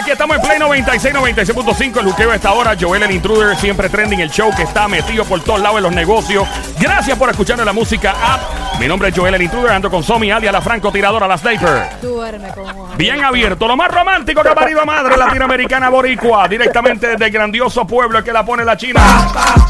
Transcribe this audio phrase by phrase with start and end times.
[0.00, 1.98] Aquí estamos en Play 96, 96.5.
[2.00, 2.74] El juqueo a esta hora.
[2.80, 4.20] Joel el Intruder, siempre trending.
[4.20, 6.48] El show que está metido por todos lados en los negocios.
[6.78, 8.80] Gracias por escuchar la música app.
[8.80, 9.72] Mi nombre es Joel el Intruder.
[9.72, 12.00] Ando con Somi, alias la francotiradora, la sniper.
[12.00, 17.26] Duerme como Bien abierto, lo más romántico que ha parido madre latinoamericana boricua, directamente desde
[17.26, 19.00] el grandioso pueblo que la pone la China.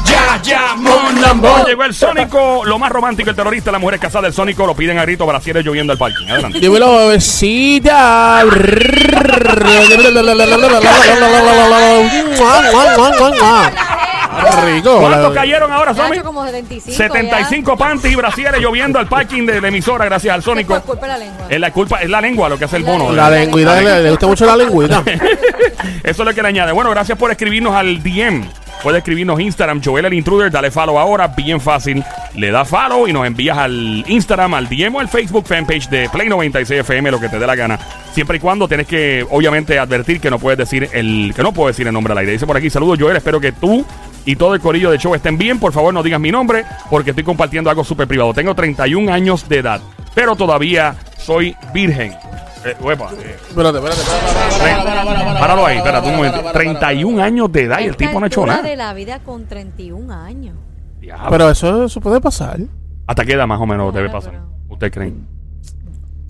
[0.03, 1.65] Ya, ya, mon lambo.
[1.65, 4.97] Llegó el Sónico, lo más romántico, el terrorista, las mujeres casadas del Sónico lo piden
[4.97, 6.27] a grito para cienes lloviendo al parking.
[6.27, 6.59] Adelante.
[6.59, 8.43] Dímelo, bebecita.
[14.65, 14.99] Rico.
[14.99, 16.09] ¿Cuántos la- cayeron ahora, Somi?
[16.11, 20.41] Nacho, como 75 75 panties y brasieres lloviendo al parking de la emisora gracias al
[20.43, 20.73] Sónico.
[20.75, 21.45] Por culpa de la lengua.
[21.49, 23.11] Es la culpa, es la lengua lo que hace el bono.
[23.11, 25.03] La lengüita, le, le gusta mucho la lengüita.
[26.03, 26.71] Eso es lo que le añade.
[26.71, 28.47] Bueno, gracias por escribirnos al DM.
[28.83, 32.03] Puede escribirnos Instagram, Joel el Intruder, dale follow ahora, bien fácil.
[32.33, 36.09] Le da follow y nos envías al Instagram, al DM o al Facebook fanpage de
[36.09, 37.77] Play 96 FM, lo que te dé la gana.
[38.13, 41.67] Siempre y cuando tienes que, obviamente, advertir que no puedes decir el, que no puedo
[41.67, 42.31] decir el nombre al aire.
[42.31, 43.85] Dice por aquí, saludos Joel, espero que tú
[44.25, 45.59] y todo el corillo de show estén bien.
[45.59, 48.33] Por favor, no digas mi nombre porque estoy compartiendo algo súper privado.
[48.33, 49.79] Tengo 31 años de edad,
[50.15, 52.15] pero todavía soy virgen.
[52.63, 55.39] Eh, uepa, eh, Espérate, espérate, espérate.
[55.39, 56.41] Páralo ahí, espérate un momento.
[56.53, 58.61] 31 años de edad y el tipo no ha hecho nada.
[58.61, 60.55] de la vida con 31 años.
[60.99, 61.27] Diablo.
[61.31, 62.59] Pero eso, eso puede pasar.
[63.07, 64.31] ¿Hasta qué edad más o menos debe pasar?
[64.33, 65.27] pero- ¿Usted creen?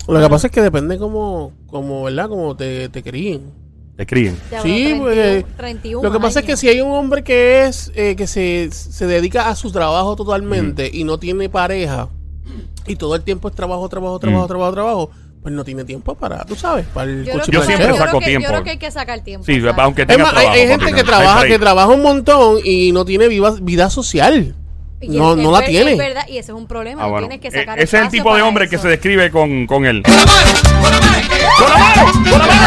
[0.08, 2.28] Lo que pasa es que depende como, como ¿verdad?
[2.28, 3.52] Como te, te críen.
[3.96, 4.34] ¿Te críen?
[4.62, 7.92] Sí, 31, porque 31 Lo que pasa es que si hay un hombre que es
[7.94, 12.08] eh, que se, se dedica a su trabajo totalmente y no tiene pareja
[12.86, 14.48] y todo el tiempo es trabajo, trabajo, trabajo, Mm.
[14.48, 15.10] trabajo, trabajo,
[15.42, 18.20] pues no tiene tiempo para, tú sabes, para el Yo, creo que- Yo siempre saco
[18.20, 18.46] que- tiempo.
[18.46, 19.44] Yo creo que hay que sacar tiempo.
[19.44, 19.74] Sí, ¿sabes?
[19.78, 20.60] aunque Es tenga más, hay, trabajo.
[20.60, 24.54] hay gente que trabaja, hay que trabaja un montón y no tiene viva- vida social.
[25.00, 25.92] Y No, es- no la tiene.
[25.92, 27.02] Es verdad, y ese es un problema.
[27.02, 27.26] Ah, bueno.
[27.26, 28.82] Tienes que Eh, sacar Ese es el tipo de hombre que eso.
[28.84, 30.04] se describe con, con él.
[30.04, 30.52] ¡Con la mano!
[30.78, 32.12] ¡Con la mano!
[32.30, 32.62] ¡Con la mano!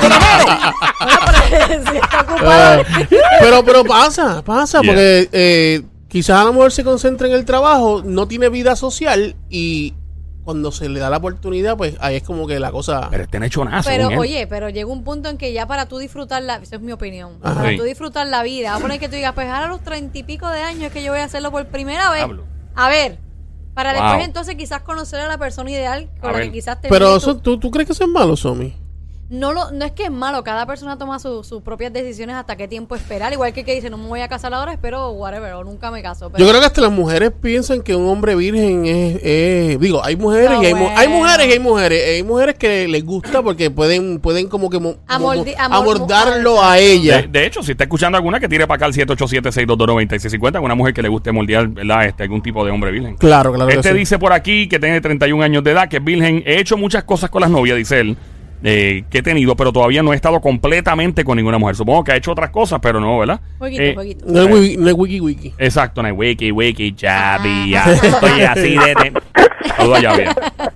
[0.00, 0.46] ¡Con la mano!
[3.10, 4.92] Eh, pero, pero pasa, pasa, Yeah.
[4.92, 9.34] porque eh, quizás a la mujer se concentra en el trabajo, no tiene vida social
[9.50, 9.94] y
[10.46, 13.08] cuando se le da la oportunidad, pues ahí es como que la cosa...
[13.10, 14.18] Pero este no hecho nada, Pero según él.
[14.20, 16.92] oye, pero llega un punto en que ya para tú disfrutar la esa es mi
[16.92, 17.54] opinión, Ajá.
[17.56, 17.76] para Sí.
[17.76, 20.16] tú disfrutar la vida, vamos a poner que tú digas, pues ahora a los treinta
[20.16, 22.20] y pico de años es que yo voy a hacerlo por primera vez.
[22.20, 22.44] Diablo.
[22.76, 23.18] A ver,
[23.74, 24.02] para Wow.
[24.04, 26.46] después entonces quizás conocer a la persona ideal con A la ver.
[26.46, 28.74] que quizás te Pero eso, ¿tú, ¿tú crees que eso es malo, Somi?
[29.28, 32.54] No lo no es que es malo, cada persona toma su- sus propias decisiones hasta
[32.56, 35.54] qué tiempo esperar, igual que que dice, no me voy a casar ahora, espero whatever
[35.54, 38.36] o nunca me caso, pero Yo creo que hasta las mujeres piensan que un hombre
[38.36, 39.20] virgen es...
[39.22, 42.08] es- digo, hay mujeres No, y hay, hay mujeres y hay mujeres.
[42.16, 47.22] Hay mujeres que les gusta porque pueden pueden como que mo- amor- amordarlo a ella.
[47.22, 50.94] De, de hecho, si está escuchando alguna que tire para acá al 787-622-9650, alguna mujer
[50.94, 52.06] que le guste moldear, ¿verdad?
[52.06, 53.16] Este, algún tipo de hombre virgen.
[53.16, 53.98] Claro, claro que Este sí.
[53.98, 56.42] dice por aquí que tiene 31 años de edad, que es virgen.
[56.46, 58.16] He hecho muchas cosas con las novias, dice él,
[58.68, 61.76] eh, que he tenido, pero todavía no he estado completamente con ninguna mujer.
[61.76, 63.40] Supongo que ha hecho otras cosas, pero no, ¿verdad?
[63.58, 64.24] Jueguito, Eh, jueguito.
[64.26, 65.54] No es wiki, no wiki wiki.
[65.56, 67.84] Exacto, no es wiki, wiki, Javi, Ah.
[67.86, 68.94] ya estoy así de...
[68.94, 69.12] de...
[69.76, 70.22] Saludos a Javi,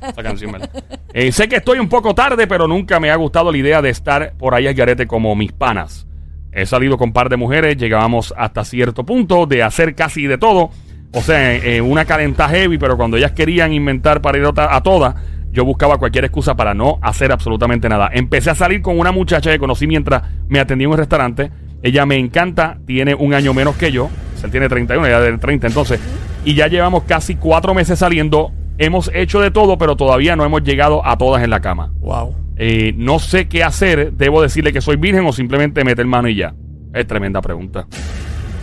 [0.09, 0.71] esa canción, ¿verdad?
[1.13, 3.91] Eh, sé que estoy un poco tarde, pero nunca me ha gustado la idea de
[3.91, 6.07] estar por ahí al garete como mis panas.
[6.53, 10.39] He salido con un par de mujeres, llegábamos hasta cierto punto de hacer casi de
[10.39, 10.71] todo.
[11.13, 15.15] O sea, eh, una calenta heavy, pero cuando ellas querían inventar para ir a todas,
[15.53, 18.11] yo buscaba cualquier excusa para no hacer absolutamente nada.
[18.13, 21.51] Empecé a salir con una muchacha que conocí mientras me atendía en un restaurante.
[21.83, 24.11] Ella me encanta, tiene un año menos que yo.
[24.43, 26.01] Él tiene 31, ella tiene 30 entonces.
[26.45, 28.53] Y ya llevamos casi cuatro meses saliendo.
[28.79, 31.93] Hemos hecho de todo, pero todavía no hemos llegado a todas en la cama.
[32.01, 32.35] Wow.
[32.57, 34.13] Eh, no sé qué hacer.
[34.13, 36.55] Debo decirle que soy virgen o simplemente meter mano y ya.
[36.95, 37.87] Es tremenda pregunta.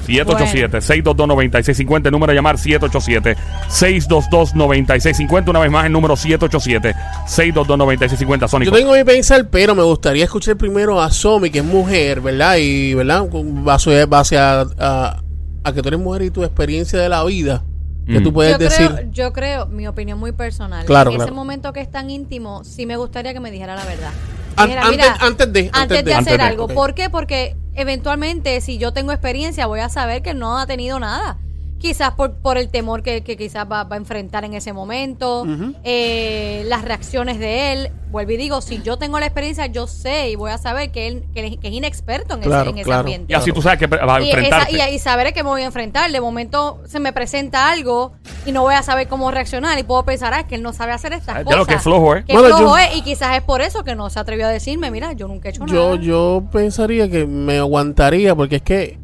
[0.08, 2.06] 787-622-9650.
[2.08, 5.50] El número a llamar 787-622-9650.
[5.50, 8.40] Una vez más, el número 787-622-9650.
[8.42, 8.72] Yo Sónico.
[8.76, 12.56] tengo mi pensar, pero me gustaría escuchar primero a Somi, que es mujer, ¿verdad?
[12.58, 13.26] Y, ¿verdad?
[13.32, 15.22] Base, base a, a,
[15.64, 17.64] a que tú eres mujer y tu experiencia de la vida,
[18.06, 18.24] que Mm.
[18.24, 18.88] tú puedes yo decir.
[18.90, 21.30] creo, yo creo, mi opinión muy personal, Claro, en claro.
[21.32, 24.12] ese momento que es tan íntimo, sí me gustaría que me dijera la verdad.
[24.56, 25.70] An- antes, "Mira, antes de.
[25.74, 26.64] antes de hacer de, algo.
[26.66, 26.74] ok.
[26.74, 27.10] ¿Por qué?
[27.12, 31.40] Porque eventualmente, si yo tengo experiencia, voy a saber que no ha tenido nada.
[31.80, 35.46] Quizás por, por el temor que, que quizás va, va a enfrentar en ese momento,
[35.84, 37.92] eh, las reacciones de él.
[38.10, 41.08] Vuelvo y digo, si yo tengo la experiencia, yo sé y voy a saber que
[41.08, 43.34] él que, que es inexperto en Claro, ese, en ese ambiente.
[43.34, 44.92] Y así tú sabes que vas a enfrentarte.
[44.92, 46.10] y, y saber que me voy a enfrentar.
[46.12, 48.14] De momento se me presenta algo
[48.46, 49.78] y no voy a saber cómo reaccionar.
[49.78, 51.60] Y puedo pensar, ah, es que él no sabe hacer estas Ah, ya cosas.
[51.60, 52.24] lo que es flojo, ¿eh?
[52.26, 52.96] Que Bueno, flojo yo- es.
[52.96, 55.52] Y quizás es por eso que no se atrevió a decirme, mira, yo nunca he
[55.52, 56.02] hecho Yo, nada.
[56.02, 59.00] yo pensaría que me aguantaría, porque es que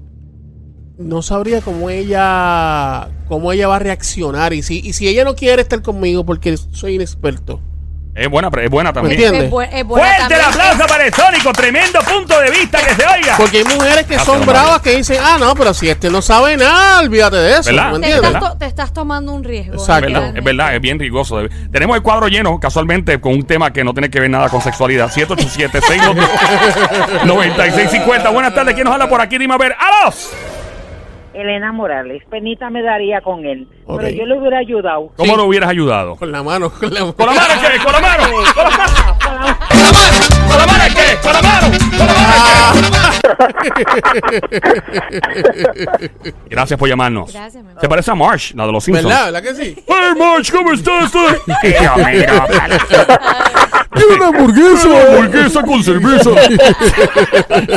[0.97, 4.53] no sabría cómo ella cómo ella va a reaccionar.
[4.53, 7.59] Y si, y si ella no quiere estar conmigo porque soy inexperto,
[8.15, 9.13] Es buena, pero es buena ¿Me también.
[9.19, 9.43] entiendes?
[9.45, 10.61] Es, bu- es buena Fuerte el también.
[10.61, 11.51] aplauso para el Sónico.
[11.51, 13.35] Tremendo punto de vista que se oiga.
[13.37, 16.21] Porque hay mujeres que Ah, son bravas que dicen, ah, no, pero si este no
[16.21, 17.63] sabe nada, olvídate de eso.
[17.71, 17.91] ¿Verdad?
[17.93, 19.73] ¿Me Te estás, to- te estás tomando un riesgo.
[19.73, 20.07] Exacto.
[20.09, 21.39] Es verdad, es verdad, es bien rigoso.
[21.71, 24.61] Tenemos el cuadro lleno, casualmente, con un tema que no tiene que ver nada con
[24.61, 25.09] sexualidad.
[25.11, 27.23] 787-622-9650.
[28.33, 29.39] Buenas tardes, ¿quién nos habla por aquí?
[29.39, 29.75] Dime a ver.
[29.79, 30.29] ¡Alos!
[31.33, 35.11] Elena Morales, penita me daría con él, pero yo le hubiera ayudado.
[35.17, 35.37] ¿Cómo Sí.
[35.37, 36.15] lo hubieras ayudado?
[36.15, 37.13] Con la mano, con la mano.
[37.15, 37.79] ¿Con la mano qué?
[37.83, 38.23] ¿Con la mano?
[38.53, 38.93] ¿Con la mano?
[40.47, 41.17] ¿Con la mano qué?
[41.21, 41.67] ¿Con la mano?
[41.97, 42.49] ¿Con la mano qué?
[46.49, 47.31] Gracias por llamarnos.
[47.33, 47.71] Gracias, mi.
[47.79, 49.07] Se parece a Marsh, la de los Simpsons.
[49.07, 49.25] ¿Verdad?
[49.31, 49.83] ¿Verdad que sí?
[49.87, 51.11] Hey Marsh, ¿cómo estás?
[53.93, 54.87] ¡Quiero una hamburguesa!
[55.07, 56.29] hamburguesa con cerveza.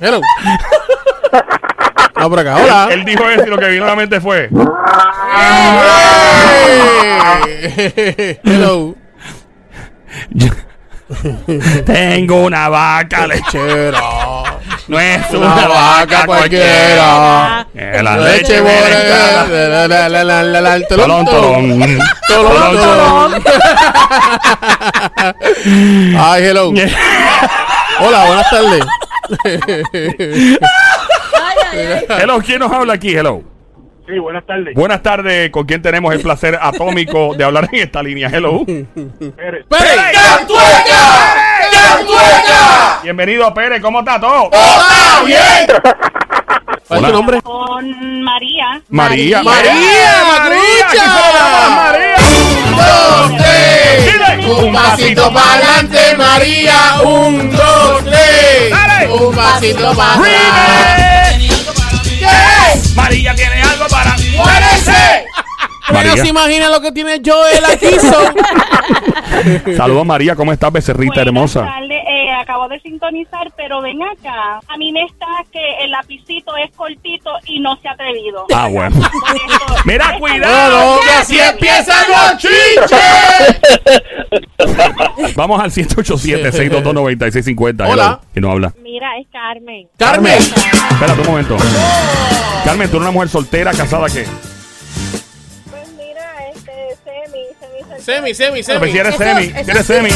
[0.00, 0.20] Hello.
[2.22, 2.56] Ah, por acá.
[2.56, 2.88] Hola.
[2.92, 4.48] Él dijo eso y lo que vino a la mente fue.
[8.44, 8.94] Hello.
[11.84, 14.00] Tengo una vaca lechera.
[14.86, 17.66] No es Una una, vaca cualquiera.
[17.74, 19.48] Eh, la Leche bora.
[19.48, 21.24] La, la, la, la, la, la, el tolón.
[21.24, 21.98] tolón.
[22.28, 23.42] Tolón, tolón.
[26.18, 26.70] Ay, hello.
[28.00, 28.84] Hola, buenas tardes.
[31.72, 33.14] Hello, ¿quién nos habla aquí?
[33.14, 33.42] Hello.
[34.06, 34.74] Sí, buenas tardes.
[34.74, 38.28] Buenas tardes, ¿con quién tenemos el placer atómico de hablar en esta línea?
[38.28, 38.64] Hello.
[38.66, 39.64] Pérez.
[39.68, 39.96] ¡Pérez!
[43.02, 44.50] Bienvenido, Pérez, ¿cómo está todo?
[46.88, 47.40] ¿Cuál es tu nombre?
[47.42, 48.82] con María.
[48.88, 49.42] María.
[49.42, 50.88] María, María.
[51.76, 52.22] María.
[52.76, 54.12] dos, tres.
[54.12, 54.52] Dile.
[54.52, 56.74] Un pasito para adelante, María.
[57.04, 58.70] Un, dos, tres.
[58.70, 59.12] Dale.
[59.12, 61.51] Un pasito para atrás.
[62.94, 64.16] María tiene algo para.
[64.36, 65.26] ¡Muérese!
[65.88, 66.22] Pero María.
[66.22, 67.86] se imagina lo que tiene Joel aquí.
[69.76, 71.66] Saludos, María, ¿cómo estás, becerrita Buenas hermosa?
[72.42, 74.60] Acabo de sintonizar, pero ven acá.
[74.68, 78.44] A mí me está que el lapicito es cortito y no se ha atrevido.
[78.54, 78.94] Ah, bueno.
[79.84, 81.00] Mira, cuidado.
[81.00, 82.90] Que así empiezan los chiches.
[85.36, 87.90] Vamos al 787-622-9650.
[87.90, 88.20] Hola.
[88.32, 88.72] ¿Quién nos habla?
[88.82, 89.88] Mira, es Carmen.
[89.96, 90.38] Carmen.
[90.38, 91.56] Espérate un momento.
[92.64, 94.24] Carmen, tú eres una mujer soltera, casada, ¿qué?
[98.02, 99.44] Semi, Semi, semi, ver si eres semi.
[99.64, 100.10] Si eres semi.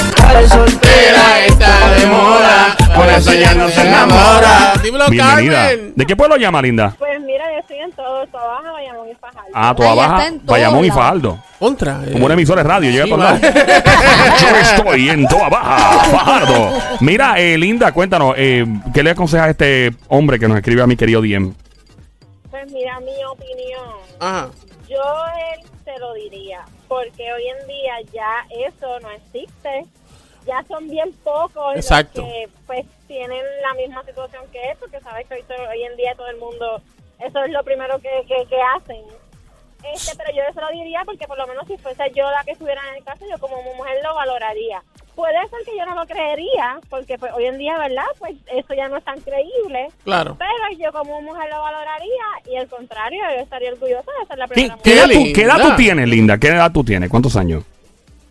[0.49, 4.75] Soltera está de moda, por eso ya no se enamora.
[4.83, 5.69] Dímelo, Bienvenida.
[5.69, 5.93] Carmen.
[5.97, 6.95] ¿De qué pueblo llama, linda?
[6.99, 9.51] Pues mira, yo estoy en todo, Trabaja, Bayamón y Fajardo.
[9.55, 10.17] Ah, toda Ella baja.
[10.17, 11.01] está en todo Bayamón y lado.
[11.01, 11.39] Fajardo.
[11.59, 12.01] Contra.
[12.07, 12.13] eh.
[12.13, 13.39] Como una emisora de radio, llega Sí, por lado.
[14.41, 16.71] Yo estoy en toda baja, Fajardo.
[17.01, 20.87] Mira, eh, Linda, cuéntanos, eh, ¿qué le aconsejas a este hombre que nos escribe a
[20.87, 21.55] mi querido Diem?
[22.51, 23.85] Pues mira, mi opinión.
[24.21, 24.49] Ajá.
[24.89, 25.03] Yo
[25.53, 29.87] él se lo diría, porque hoy en día ya eso no existe.
[30.47, 32.21] Ya son bien pocos Exacto.
[32.21, 35.97] los que pues tienen la misma situación que él, porque sabes que hoy, hoy en
[35.97, 36.81] día todo el mundo,
[37.19, 39.05] eso es lo primero que, que, que hacen.
[39.93, 42.53] Este, pero yo se lo diría porque por lo menos si fuese yo la que
[42.53, 44.83] estuviera en el caso, yo como mujer lo valoraría.
[45.17, 48.05] Puede ser que yo no lo creería, porque pues hoy en día, ¿verdad?
[48.19, 49.89] Pues eso ya no es tan creíble.
[50.05, 50.37] Claro.
[50.39, 54.47] Pero yo como mujer lo valoraría y al contrario, yo estaría orgullosa de ser la
[54.47, 54.99] ¿Qué, primera qué mujer.
[55.11, 55.77] edad tú, qué edad tú linda.
[55.77, 56.39] tienes, Linda?
[56.39, 57.09] ¿Qué edad tú tienes?
[57.11, 57.65] ¿Cuántos años?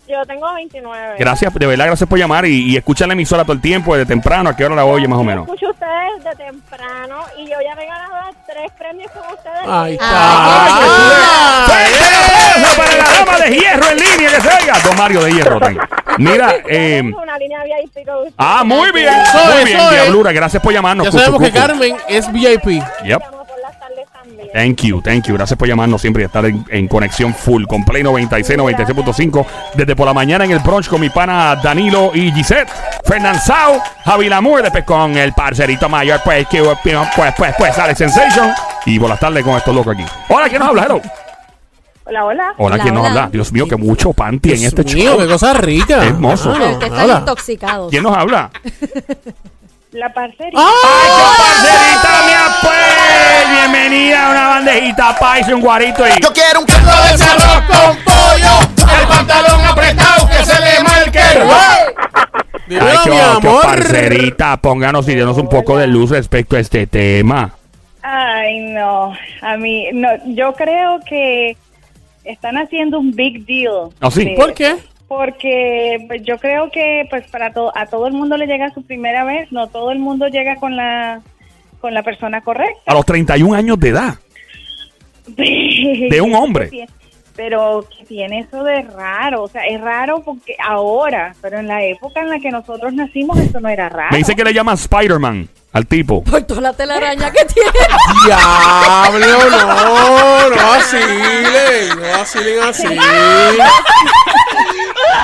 [0.08, 1.16] Yo tengo 29.
[1.18, 4.06] Gracias, de verdad, gracias por llamar y, y escucha la emisora todo el tiempo, desde
[4.08, 5.46] temprano, ¿a qué hora la oye más o menos?
[5.48, 8.14] Escucho ustedes de temprano y yo ya me he ganado
[8.46, 9.62] tres premios con ustedes.
[9.68, 11.74] Ahí Ah, está.
[11.74, 14.80] ¡Fuerte el aplauso para la dama de hierro en línea que se oiga!
[14.84, 15.60] Don Mario de hierro.
[16.18, 18.34] Mira, eh, Tengo una línea VIP con ustedes.
[18.38, 20.02] ah, muy bien, Eso muy es, bien, eso es.
[20.02, 21.06] Diablura, gracias por llamarnos.
[21.06, 21.60] Ya Cucu, sabemos que cucu.
[21.60, 22.66] Carmen es VIP.
[22.66, 23.22] Yep.
[23.22, 24.50] Llamo por las tardes también.
[24.54, 25.34] Thank you, thank you.
[25.36, 29.46] Gracias por llamarnos siempre y estar en, en conexión full con Play 96, 96.5.
[29.76, 32.70] Desde por la mañana en el brunch con mi pana Danilo y Gisette.
[33.04, 37.94] Fernand Sau, Javi Lamour, después con el parcerito mayor, pues, que pues, pues, pues, sale
[37.96, 38.52] Sensation.
[38.88, 40.06] Y por las tardes con estos locos aquí.
[40.30, 40.84] Hola, ¿quién nos habla?
[40.86, 41.02] Hello.
[42.08, 42.54] Hola, hola.
[42.58, 43.10] Hola, Hola, ¿quién nos hola.
[43.24, 43.30] habla?
[43.32, 45.20] Dios mío, que mucho panty en Dios este mío, show.
[45.20, 46.00] qué cosa rica.
[46.02, 46.52] Qué hermoso.
[46.54, 47.90] Pero usted está intoxicado.
[47.90, 48.52] ¿Quién nos habla?
[49.92, 50.52] La parcería.
[50.56, 51.36] ¡Ah!
[51.38, 53.52] ¡Parcerita mía, pues!
[53.72, 56.22] Bienvenida a una bandejita paisa, un guarito y...
[56.22, 61.20] Yo quiero un caldo de arroz con pollo, el pantalón apretado que se le marque
[61.20, 63.62] el Ay, qué, mi qué amor.
[63.64, 67.52] parcerita, pónganos y denos un poco de luz respecto a este tema.
[68.02, 69.14] Ay, no.
[69.42, 70.10] A mí, no.
[70.28, 71.58] Yo creo que
[72.26, 73.90] están haciendo un big deal.
[74.02, 74.26] ¿Ah, sí?
[74.26, 74.76] de ¿Por qué?
[75.08, 78.82] Porque pues, yo creo que pues para to- a todo el mundo le llega su
[78.84, 81.22] primera vez, no todo el mundo llega con la
[81.80, 82.82] con la persona correcta.
[82.92, 84.16] A los 31 años de edad.
[85.28, 86.70] de un hombre.
[87.36, 91.84] Pero que tiene eso de raro, o sea, es raro porque ahora, pero en la
[91.84, 94.12] época en la que nosotros nacimos eso no era raro.
[94.12, 96.24] Me dice que le llaman Spider-Man al tipo.
[96.24, 97.70] Por toda la telaraña que tiene.
[98.26, 102.96] Diablo, no, no vacilen, no vacilen así.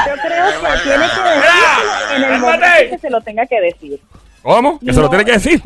[0.08, 3.62] Yo creo que tiene que decírselo en el momento en que se lo tenga que
[3.62, 4.00] decir.
[4.42, 4.80] ¿Cómo?
[4.80, 5.10] Que se lo No.
[5.10, 5.62] tiene que decir.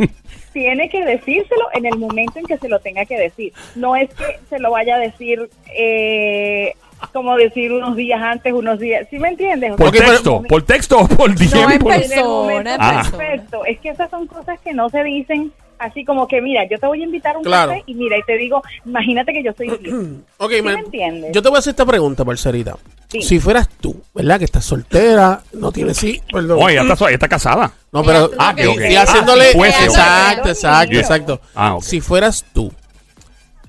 [0.56, 3.52] Tiene que decírselo en el momento en que se lo tenga que decir.
[3.76, 6.72] No es que se lo vaya a decir, eh,
[7.12, 9.06] como decir unos días antes, unos días.
[9.10, 9.74] ¿Sí me entiendes?
[9.76, 11.74] Por texto, por texto o por No, DM.
[11.74, 13.04] en persona, Ah.
[13.12, 13.66] perfecto.
[13.66, 16.88] Es que esas son cosas que no se dicen así como que, mira, yo te
[16.88, 17.72] voy a invitar a un Claro.
[17.74, 19.68] café y mira, y te digo, imagínate que yo soy.
[20.38, 21.32] Ok, ¿Sí me- me entiendes?
[21.34, 22.78] yo te voy a hacer esta pregunta, parcerita.
[23.22, 23.28] Sí.
[23.28, 24.40] Si fueras tú, ¿verdad?
[24.40, 26.60] Que estás soltera, no tienes sí, perdón.
[26.62, 27.74] Oh, ella está, ella está casada.
[27.92, 28.82] No, pero Ah, ok, ok.
[28.90, 31.42] y haciéndole Ah, si fuese, exacto, exacto, exacto.
[31.56, 31.78] Ah.
[31.82, 32.72] Si fueras tú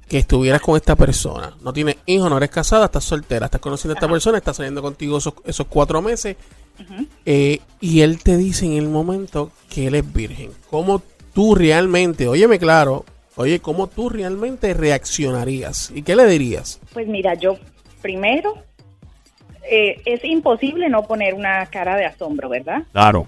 [0.09, 3.95] que estuvieras con esta persona, no tienes hijos, no eres casada, estás soltera, estás conociendo
[3.95, 6.37] a esta persona, estás saliendo contigo esos, esos cuatro meses,
[7.25, 10.50] eh, y él te dice en el momento que él es virgen.
[10.71, 11.03] ¿Cómo
[11.35, 15.91] tú realmente, óyeme claro, oye, cómo tú realmente reaccionarías?
[15.95, 16.79] ¿Y qué le dirías?
[16.93, 17.59] Pues mira, yo
[18.00, 18.55] primero,
[19.70, 22.82] eh, es imposible no poner una cara de asombro, ¿verdad?
[22.92, 23.26] Claro.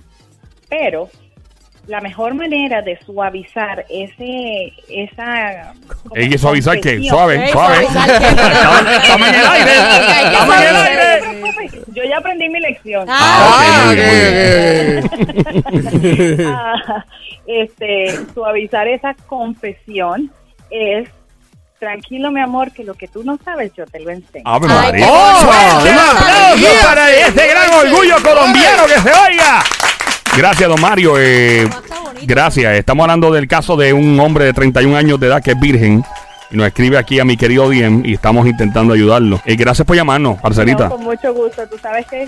[0.69, 1.09] Pero
[1.87, 5.73] la mejor manera de suavizar ese, esa...
[6.15, 7.85] Hay que suavizar que suave, suave.
[7.85, 9.71] Estamos estamos en el aire.
[9.73, 11.61] Hay que Estamos en el suavizar.
[11.61, 11.83] aire.
[11.95, 13.07] Yo ya aprendí mi lección.
[13.09, 15.11] Ah, ok, muy bien,
[15.71, 16.47] muy bien.
[16.55, 17.05] Ah,
[17.47, 20.31] este, suavizar esa confesión
[20.71, 21.09] es
[21.79, 24.45] tranquilo, mi amor, que lo que tú no sabes yo te lo enseño.
[24.45, 25.07] Ave María.
[25.09, 25.37] ¡Oh!
[25.41, 26.11] ¡Fuerte el María!
[26.13, 29.63] aplauso para este gran orgullo colombiano que se oiga!
[30.37, 31.15] Gracias, don Mario.
[31.19, 31.69] eh,
[32.23, 32.75] gracias.
[32.75, 36.05] Estamos hablando del caso de un hombre de 31 años de edad que es virgen.
[36.51, 39.41] Y nos escribe aquí a mi querido Diem y estamos intentando ayudarlo.
[39.45, 40.85] Eh, gracias por llamarnos, parcerita.
[40.85, 41.67] No, con mucho gusto.
[41.69, 42.27] Tú sabes que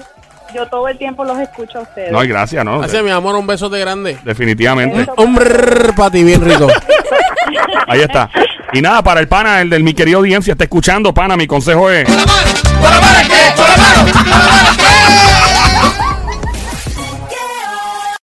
[0.54, 2.12] yo todo el tiempo los escucho a ustedes.
[2.12, 2.80] No, y gracias, ¿no?
[2.80, 4.19] Gracias, mi amor, un beso de grande.
[4.25, 5.07] Definitivamente.
[5.16, 6.66] Hombre, para ti, bien rico.
[7.87, 8.28] Ahí está.
[8.73, 11.91] Y nada, para el pana, el del mi querido si está escuchando, pana, mi consejo
[11.91, 12.09] es...